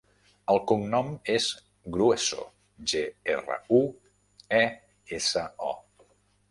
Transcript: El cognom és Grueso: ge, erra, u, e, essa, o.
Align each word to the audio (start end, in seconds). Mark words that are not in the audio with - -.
El 0.53 0.59
cognom 0.69 1.11
és 1.33 1.49
Grueso: 1.97 2.47
ge, 2.93 3.05
erra, 3.35 3.59
u, 3.83 3.87
e, 4.63 4.67
essa, 5.21 5.47
o. 5.73 5.81